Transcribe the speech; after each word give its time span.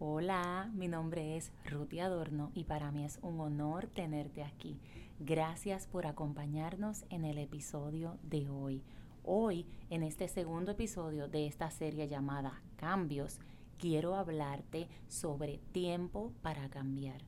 Hola, 0.00 0.70
mi 0.74 0.86
nombre 0.86 1.36
es 1.36 1.50
Ruti 1.64 1.98
Adorno 1.98 2.52
y 2.54 2.62
para 2.62 2.92
mí 2.92 3.04
es 3.04 3.18
un 3.20 3.40
honor 3.40 3.88
tenerte 3.88 4.44
aquí. 4.44 4.78
Gracias 5.18 5.88
por 5.88 6.06
acompañarnos 6.06 7.04
en 7.10 7.24
el 7.24 7.36
episodio 7.36 8.16
de 8.22 8.48
hoy. 8.48 8.84
Hoy, 9.24 9.66
en 9.90 10.04
este 10.04 10.28
segundo 10.28 10.70
episodio 10.70 11.26
de 11.26 11.48
esta 11.48 11.72
serie 11.72 12.06
llamada 12.06 12.62
Cambios, 12.76 13.40
quiero 13.76 14.14
hablarte 14.14 14.86
sobre 15.08 15.58
tiempo 15.72 16.32
para 16.42 16.68
cambiar. 16.70 17.20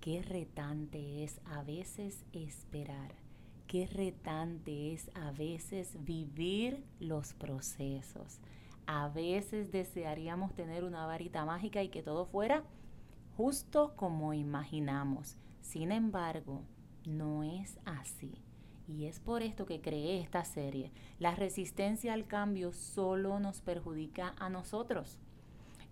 Qué 0.00 0.22
retante 0.22 1.22
es 1.22 1.38
a 1.44 1.62
veces 1.64 2.24
esperar. 2.32 3.14
Qué 3.66 3.86
retante 3.88 4.94
es 4.94 5.10
a 5.14 5.32
veces 5.32 6.02
vivir 6.02 6.82
los 6.98 7.34
procesos. 7.34 8.40
A 8.86 9.08
veces 9.08 9.72
desearíamos 9.72 10.54
tener 10.54 10.84
una 10.84 11.06
varita 11.06 11.44
mágica 11.44 11.82
y 11.82 11.88
que 11.88 12.02
todo 12.02 12.26
fuera 12.26 12.62
justo 13.36 13.94
como 13.96 14.32
imaginamos. 14.32 15.36
Sin 15.60 15.92
embargo, 15.92 16.62
no 17.04 17.42
es 17.42 17.78
así. 17.84 18.42
Y 18.88 19.06
es 19.06 19.18
por 19.18 19.42
esto 19.42 19.66
que 19.66 19.80
creé 19.80 20.20
esta 20.20 20.44
serie. 20.44 20.92
La 21.18 21.34
resistencia 21.34 22.12
al 22.12 22.26
cambio 22.26 22.72
solo 22.72 23.40
nos 23.40 23.60
perjudica 23.60 24.34
a 24.38 24.48
nosotros. 24.48 25.18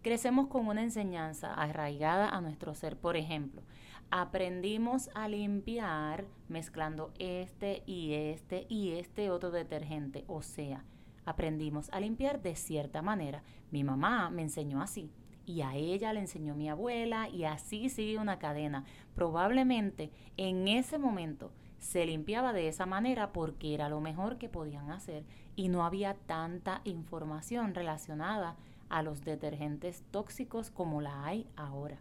Crecemos 0.02 0.46
con 0.48 0.68
una 0.68 0.82
enseñanza 0.82 1.52
arraigada 1.52 2.28
a 2.28 2.40
nuestro 2.40 2.74
ser. 2.74 2.96
Por 2.96 3.16
ejemplo, 3.16 3.62
aprendimos 4.10 5.10
a 5.14 5.28
limpiar 5.28 6.26
mezclando 6.48 7.12
este 7.18 7.82
y 7.86 8.12
este 8.12 8.66
y 8.68 8.92
este 8.92 9.30
otro 9.30 9.50
detergente. 9.50 10.24
O 10.28 10.42
sea, 10.42 10.84
aprendimos 11.24 11.90
a 11.90 12.00
limpiar 12.00 12.42
de 12.42 12.56
cierta 12.56 13.02
manera. 13.02 13.42
Mi 13.70 13.84
mamá 13.84 14.30
me 14.30 14.42
enseñó 14.42 14.82
así 14.82 15.10
y 15.46 15.62
a 15.62 15.74
ella 15.74 16.12
le 16.12 16.20
enseñó 16.20 16.54
mi 16.54 16.68
abuela 16.68 17.28
y 17.28 17.44
así 17.44 17.88
sigue 17.88 18.18
una 18.18 18.38
cadena. 18.38 18.84
Probablemente 19.14 20.10
en 20.36 20.68
ese 20.68 20.98
momento 20.98 21.52
se 21.78 22.06
limpiaba 22.06 22.52
de 22.52 22.68
esa 22.68 22.86
manera 22.86 23.32
porque 23.32 23.74
era 23.74 23.88
lo 23.88 24.00
mejor 24.00 24.38
que 24.38 24.48
podían 24.48 24.90
hacer 24.90 25.24
y 25.54 25.68
no 25.68 25.84
había 25.84 26.14
tanta 26.14 26.80
información 26.84 27.74
relacionada 27.74 28.56
a 28.88 29.02
los 29.02 29.22
detergentes 29.22 30.02
tóxicos 30.10 30.70
como 30.70 31.00
la 31.00 31.26
hay 31.26 31.46
ahora. 31.56 31.98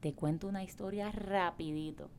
Te 0.00 0.12
cuento 0.12 0.48
una 0.48 0.62
historia 0.62 1.10
rapidito. 1.10 2.10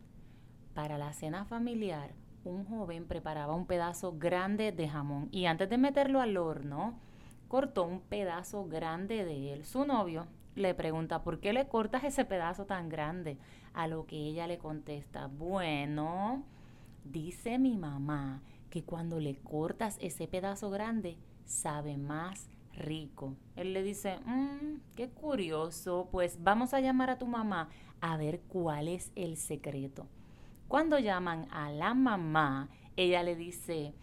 Para 0.74 0.98
la 0.98 1.14
cena 1.14 1.46
familiar, 1.46 2.12
un 2.48 2.66
joven 2.66 3.08
preparaba 3.08 3.56
un 3.56 3.66
pedazo 3.66 4.18
grande 4.18 4.72
de 4.72 4.88
jamón 4.88 5.30
y 5.32 5.46
antes 5.46 5.70
de 5.70 5.78
meterlo 5.78 6.22
al 6.22 6.38
horno, 6.38 7.00
cortó 7.48 7.84
un 7.84 8.02
pedazo 8.02 8.66
grande 8.66 9.24
de 9.26 9.54
él. 9.54 9.66
Su 9.66 9.86
novio 9.86 10.28
le 10.56 10.74
pregunta, 10.74 11.24
¿por 11.24 11.40
qué 11.40 11.54
le 11.54 11.68
cortas 11.68 12.04
ese 12.04 12.26
pedazo 12.26 12.66
tan 12.66 12.90
grande? 12.90 13.38
A 13.74 13.88
lo 13.88 14.06
que 14.06 14.18
ella 14.18 14.48
le 14.48 14.58
contesta, 14.58 15.28
bueno, 15.28 16.44
dice 17.04 17.60
mi 17.60 17.78
mamá 17.78 18.42
que 18.70 18.84
cuando 18.84 19.20
le 19.20 19.36
cortas 19.36 19.98
ese 20.02 20.28
pedazo 20.28 20.70
grande, 20.70 21.18
sabe 21.46 21.98
más 21.98 22.50
rico. 22.74 23.36
Él 23.56 23.74
le 23.74 23.84
dice, 23.84 24.18
mmm, 24.26 24.80
qué 24.96 25.10
curioso, 25.10 26.10
pues 26.12 26.44
vamos 26.44 26.74
a 26.74 26.82
llamar 26.82 27.10
a 27.10 27.18
tu 27.18 27.28
mamá 27.28 27.70
a 28.02 28.18
ver 28.18 28.42
cuál 28.42 28.88
es 28.88 29.12
el 29.16 29.38
secreto. 29.38 30.08
Cuando 30.68 31.00
llaman 31.00 31.48
a 31.52 31.70
la 31.70 31.94
mamá, 31.94 32.70
ella 32.98 33.24
le 33.24 33.36
dice, 33.36 33.94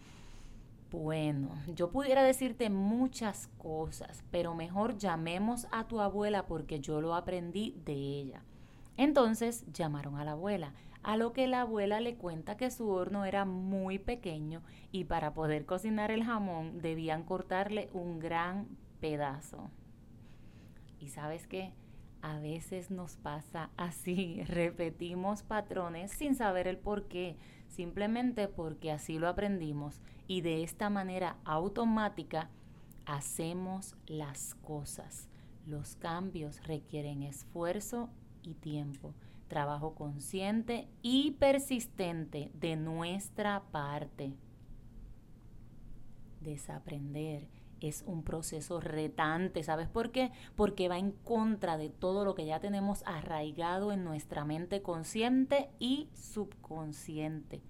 bueno, 0.91 1.49
yo 1.75 1.91
pudiera 1.91 2.23
decirte 2.23 2.69
muchas 2.69 3.49
cosas, 3.57 4.23
pero 4.31 4.55
mejor 4.55 4.97
llamemos 4.97 5.67
a 5.71 5.87
tu 5.87 5.99
abuela 5.99 6.47
porque 6.47 6.79
yo 6.79 7.01
lo 7.01 7.13
aprendí 7.13 7.75
de 7.85 7.93
ella. 7.93 8.41
Entonces 8.97 9.65
llamaron 9.73 10.17
a 10.17 10.23
la 10.23 10.31
abuela, 10.31 10.73
a 11.03 11.17
lo 11.17 11.33
que 11.33 11.47
la 11.47 11.61
abuela 11.61 11.99
le 11.99 12.15
cuenta 12.15 12.57
que 12.57 12.71
su 12.71 12.89
horno 12.89 13.25
era 13.25 13.45
muy 13.45 13.99
pequeño 13.99 14.63
y 14.91 15.03
para 15.03 15.33
poder 15.33 15.65
cocinar 15.65 16.09
el 16.09 16.23
jamón 16.23 16.81
debían 16.81 17.23
cortarle 17.23 17.89
un 17.93 18.19
gran 18.19 18.67
pedazo. 19.01 19.69
¿Y 20.99 21.09
sabes 21.09 21.45
qué? 21.45 21.73
A 22.25 22.39
veces 22.39 22.89
nos 22.89 23.17
pasa 23.17 23.69
así, 23.77 24.41
repetimos 24.47 25.43
patrones 25.43 26.09
sin 26.09 26.33
saber 26.33 26.67
el 26.67 26.79
por 26.79 27.07
qué, 27.07 27.37
simplemente 27.67 28.47
porque 28.47 28.91
así 28.91 29.19
lo 29.19 29.27
aprendimos 29.27 30.01
y 30.27 30.41
de 30.41 30.63
esta 30.63 30.89
manera 30.89 31.37
automática 31.45 32.49
hacemos 33.05 33.95
las 34.07 34.55
cosas. 34.55 35.29
Los 35.67 35.97
cambios 35.97 36.65
requieren 36.65 37.21
esfuerzo 37.21 38.09
y 38.41 38.55
tiempo, 38.55 39.13
trabajo 39.47 39.93
consciente 39.93 40.87
y 41.03 41.33
persistente 41.33 42.49
de 42.55 42.75
nuestra 42.75 43.61
parte. 43.71 44.33
Desaprender 46.41 47.47
es 47.81 48.03
un 48.07 48.23
proceso 48.23 48.79
retante. 48.79 49.63
¿Sabes 49.63 49.87
por 49.87 50.11
qué? 50.11 50.31
Porque 50.55 50.87
va 50.87 50.97
en 50.97 51.11
contra 51.11 51.77
de 51.77 51.89
todo 51.89 52.25
lo 52.25 52.35
que 52.35 52.45
ya 52.45 52.59
tenemos 52.59 53.03
arraigado 53.05 53.91
en 53.91 54.03
nuestra 54.03 54.45
mente 54.45 54.81
consciente 54.81 55.69
y 55.79 56.09
subconsciente. 56.13 57.61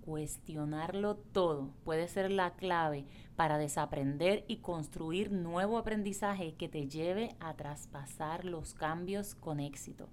Cuestionarlo 0.00 1.16
todo 1.16 1.72
puede 1.84 2.06
ser 2.06 2.30
la 2.30 2.54
clave 2.54 3.06
para 3.34 3.58
desaprender 3.58 4.44
y 4.46 4.58
construir 4.58 5.32
nuevo 5.32 5.78
aprendizaje 5.78 6.54
que 6.54 6.68
te 6.68 6.86
lleve 6.86 7.34
a 7.40 7.54
traspasar 7.54 8.44
los 8.44 8.74
cambios 8.74 9.34
con 9.34 9.58
éxito. 9.58 10.08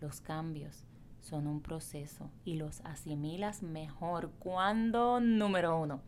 Los 0.00 0.20
cambios 0.20 0.84
son 1.20 1.48
un 1.48 1.60
proceso 1.60 2.30
y 2.44 2.54
los 2.54 2.80
asimilas 2.82 3.64
mejor 3.64 4.30
cuando, 4.38 5.18
número 5.18 5.76
uno, 5.80 6.00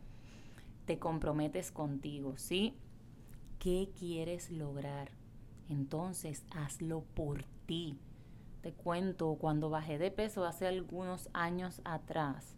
te 0.90 0.98
comprometes 0.98 1.70
contigo, 1.70 2.36
¿sí? 2.36 2.74
¿Qué 3.60 3.92
quieres 3.96 4.50
lograr? 4.50 5.12
Entonces, 5.68 6.44
hazlo 6.50 7.04
por 7.14 7.44
ti. 7.64 7.96
Te 8.60 8.72
cuento, 8.72 9.36
cuando 9.36 9.70
bajé 9.70 9.98
de 9.98 10.10
peso 10.10 10.44
hace 10.44 10.66
algunos 10.66 11.30
años 11.32 11.80
atrás, 11.84 12.56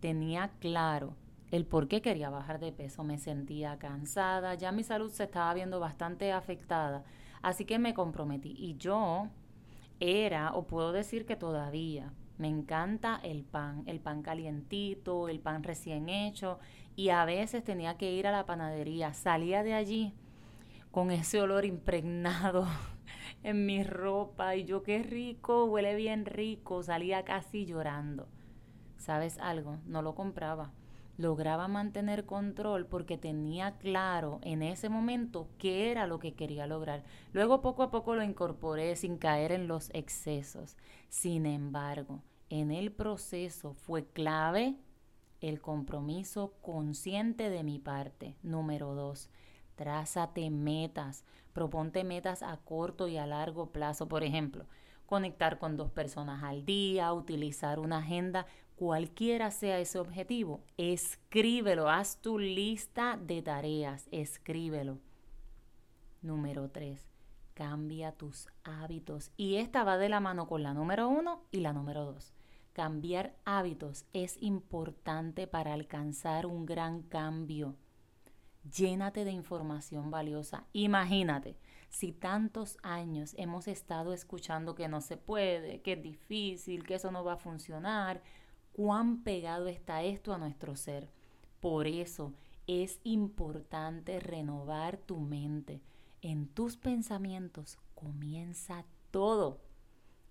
tenía 0.00 0.50
claro 0.58 1.14
el 1.52 1.64
por 1.64 1.86
qué 1.86 2.02
quería 2.02 2.28
bajar 2.28 2.58
de 2.58 2.72
peso. 2.72 3.04
Me 3.04 3.18
sentía 3.18 3.78
cansada, 3.78 4.56
ya 4.56 4.72
mi 4.72 4.82
salud 4.82 5.12
se 5.12 5.22
estaba 5.22 5.54
viendo 5.54 5.78
bastante 5.78 6.32
afectada, 6.32 7.04
así 7.40 7.64
que 7.64 7.78
me 7.78 7.94
comprometí. 7.94 8.52
Y 8.58 8.78
yo 8.78 9.28
era, 10.00 10.54
o 10.54 10.66
puedo 10.66 10.90
decir 10.90 11.24
que 11.24 11.36
todavía, 11.36 12.12
me 12.40 12.48
encanta 12.48 13.20
el 13.22 13.44
pan, 13.44 13.82
el 13.84 14.00
pan 14.00 14.22
calientito, 14.22 15.28
el 15.28 15.40
pan 15.40 15.62
recién 15.62 16.08
hecho 16.08 16.58
y 16.96 17.10
a 17.10 17.26
veces 17.26 17.62
tenía 17.62 17.98
que 17.98 18.12
ir 18.12 18.26
a 18.26 18.32
la 18.32 18.46
panadería. 18.46 19.12
Salía 19.12 19.62
de 19.62 19.74
allí 19.74 20.14
con 20.90 21.10
ese 21.10 21.38
olor 21.42 21.66
impregnado 21.66 22.66
en 23.42 23.66
mi 23.66 23.84
ropa 23.84 24.56
y 24.56 24.64
yo 24.64 24.82
qué 24.82 25.02
rico, 25.02 25.66
huele 25.66 25.94
bien 25.94 26.24
rico, 26.24 26.82
salía 26.82 27.26
casi 27.26 27.66
llorando. 27.66 28.26
¿Sabes 28.96 29.36
algo? 29.38 29.76
No 29.84 30.00
lo 30.00 30.14
compraba. 30.14 30.72
Lograba 31.20 31.68
mantener 31.68 32.24
control 32.24 32.86
porque 32.86 33.18
tenía 33.18 33.76
claro 33.76 34.38
en 34.40 34.62
ese 34.62 34.88
momento 34.88 35.50
qué 35.58 35.90
era 35.90 36.06
lo 36.06 36.18
que 36.18 36.32
quería 36.32 36.66
lograr. 36.66 37.04
Luego 37.34 37.60
poco 37.60 37.82
a 37.82 37.90
poco 37.90 38.14
lo 38.14 38.22
incorporé 38.22 38.96
sin 38.96 39.18
caer 39.18 39.52
en 39.52 39.68
los 39.68 39.90
excesos. 39.92 40.78
Sin 41.10 41.44
embargo, 41.44 42.22
en 42.48 42.70
el 42.70 42.90
proceso 42.90 43.74
fue 43.74 44.06
clave 44.06 44.76
el 45.42 45.60
compromiso 45.60 46.54
consciente 46.62 47.50
de 47.50 47.64
mi 47.64 47.78
parte. 47.78 48.34
Número 48.42 48.94
dos, 48.94 49.28
trázate 49.74 50.48
metas, 50.48 51.26
proponte 51.52 52.02
metas 52.02 52.42
a 52.42 52.56
corto 52.56 53.08
y 53.08 53.18
a 53.18 53.26
largo 53.26 53.72
plazo. 53.72 54.08
Por 54.08 54.24
ejemplo, 54.24 54.64
conectar 55.04 55.58
con 55.58 55.76
dos 55.76 55.90
personas 55.90 56.42
al 56.44 56.64
día, 56.64 57.12
utilizar 57.12 57.78
una 57.78 57.98
agenda, 57.98 58.46
cualquiera 58.80 59.50
sea 59.50 59.78
ese 59.78 59.98
objetivo, 59.98 60.64
escríbelo, 60.78 61.90
haz 61.90 62.16
tu 62.16 62.38
lista 62.38 63.18
de 63.18 63.42
tareas, 63.42 64.08
escríbelo. 64.10 64.98
Número 66.22 66.70
tres, 66.70 67.06
cambia 67.52 68.12
tus 68.12 68.48
hábitos. 68.64 69.32
Y 69.36 69.56
esta 69.56 69.84
va 69.84 69.98
de 69.98 70.08
la 70.08 70.20
mano 70.20 70.48
con 70.48 70.62
la 70.62 70.72
número 70.72 71.10
uno 71.10 71.42
y 71.50 71.60
la 71.60 71.74
número 71.74 72.06
dos. 72.06 72.32
Cambiar 72.72 73.36
hábitos 73.44 74.06
es 74.14 74.42
importante 74.42 75.46
para 75.46 75.74
alcanzar 75.74 76.46
un 76.46 76.64
gran 76.64 77.02
cambio. 77.02 77.76
Llénate 78.74 79.26
de 79.26 79.32
información 79.32 80.10
valiosa. 80.10 80.64
Imagínate, 80.72 81.58
si 81.90 82.12
tantos 82.12 82.78
años 82.82 83.34
hemos 83.36 83.68
estado 83.68 84.14
escuchando 84.14 84.74
que 84.74 84.88
no 84.88 85.02
se 85.02 85.18
puede, 85.18 85.82
que 85.82 85.92
es 85.92 86.02
difícil, 86.02 86.86
que 86.86 86.94
eso 86.94 87.10
no 87.10 87.24
va 87.24 87.34
a 87.34 87.36
funcionar, 87.36 88.22
cuán 88.80 89.22
pegado 89.22 89.66
está 89.66 90.02
esto 90.04 90.32
a 90.32 90.38
nuestro 90.38 90.74
ser. 90.74 91.10
Por 91.60 91.86
eso 91.86 92.32
es 92.66 92.98
importante 93.04 94.20
renovar 94.20 94.96
tu 94.96 95.18
mente. 95.18 95.82
En 96.22 96.48
tus 96.48 96.78
pensamientos 96.78 97.76
comienza 97.94 98.86
todo. 99.10 99.60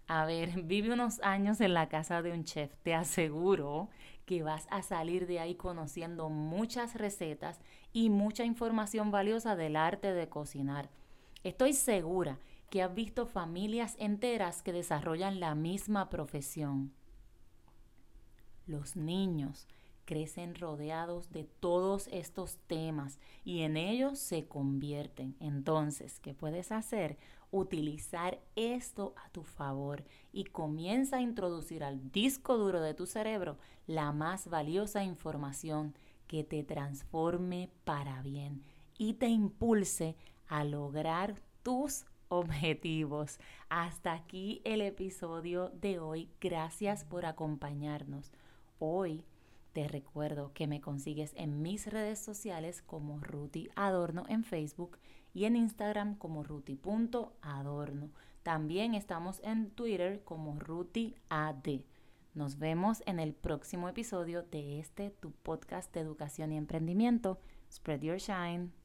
A 0.08 0.26
ver, 0.26 0.64
vive 0.64 0.92
unos 0.92 1.22
años 1.22 1.62
en 1.62 1.76
la 1.76 1.90
casa 1.90 2.24
de 2.24 2.32
un 2.32 2.44
chef. 2.44 2.74
Te 2.82 2.96
aseguro 2.96 3.90
que 4.26 4.42
vas 4.42 4.66
a 4.72 4.82
salir 4.82 5.28
de 5.28 5.40
ahí 5.40 5.54
conociendo 5.54 6.30
muchas 6.30 6.96
recetas 6.96 7.60
y 7.94 8.10
mucha 8.10 8.46
información 8.46 9.12
valiosa 9.12 9.56
del 9.56 9.76
arte 9.76 10.12
de 10.12 10.28
cocinar. 10.28 10.90
Estoy 11.44 11.74
segura 11.74 12.40
que 12.72 12.82
has 12.82 12.96
visto 12.96 13.28
familias 13.28 13.96
enteras 14.00 14.64
que 14.64 14.74
desarrollan 14.74 15.40
la 15.40 15.54
misma 15.54 16.10
profesión. 16.10 16.94
Los 18.70 18.96
niños 18.96 19.66
crecen 20.06 20.54
rodeados 20.54 21.32
de 21.32 21.44
todos 21.44 22.08
estos 22.12 22.58
temas 22.68 23.18
y 23.44 23.62
en 23.62 23.78
ellos 23.78 24.20
se 24.20 24.48
convierten. 24.48 25.36
Entonces, 25.40 26.20
¿qué 26.20 26.36
puedes 26.36 26.72
hacer? 26.72 27.18
Utilizar 27.50 28.40
esto 28.56 29.16
a 29.26 29.30
tu 29.32 29.42
favor 29.42 30.04
y 30.32 30.44
comienza 30.44 31.18
a 31.18 31.22
introducir 31.22 31.84
al 31.84 32.12
disco 32.12 32.60
duro 32.60 32.80
de 32.80 32.94
tu 32.94 33.08
cerebro 33.08 33.58
la 33.88 34.12
más 34.12 34.48
valiosa 34.48 35.04
información 35.04 35.96
que 36.28 36.44
te 36.44 36.64
transforme 36.64 37.72
para 37.86 38.22
bien 38.22 38.62
y 39.00 39.14
te 39.16 39.30
impulse 39.30 40.16
a 40.48 40.64
lograr 40.64 41.42
tus 41.64 42.06
objetivos. 42.28 43.40
Hasta 43.70 44.14
aquí 44.14 44.62
el 44.64 44.82
episodio 44.82 45.70
de 45.70 45.98
hoy. 45.98 46.30
Gracias 46.40 47.04
por 47.04 47.26
acompañarnos. 47.26 48.32
Hoy 48.80 49.26
te 49.74 49.88
recuerdo 49.88 50.52
que 50.54 50.68
me 50.68 50.82
consigues 50.82 51.34
en 51.36 51.62
mis 51.62 51.86
redes 51.88 52.20
sociales 52.20 52.82
como 52.82 53.20
Ruti 53.20 53.70
Adorno 53.76 54.24
en 54.30 54.44
Facebook 54.44 54.98
y 55.34 55.46
en 55.46 55.58
Instagram 55.58 56.16
como 56.16 56.44
ruti.adorno. 56.44 58.10
También 58.42 58.96
estamos 58.96 59.42
en 59.44 59.70
Twitter 59.72 60.24
como 60.24 60.58
RutiAD. 60.60 61.82
Nos 62.34 62.58
vemos 62.58 63.04
en 63.06 63.20
el 63.20 63.34
próximo 63.34 63.90
episodio 63.90 64.44
de 64.44 64.80
este 64.80 65.10
tu 65.12 65.32
podcast 65.32 65.94
de 65.94 66.00
educación 66.00 66.54
y 66.54 66.58
emprendimiento. 66.58 67.38
Spread 67.70 68.02
your 68.02 68.18
shine. 68.18 68.79